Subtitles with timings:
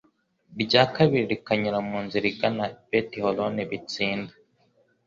[0.63, 4.33] rya kabiri rikanyura mu nzira igana i beti horoni b itsinda